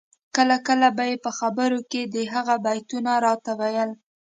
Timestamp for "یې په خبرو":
1.09-1.79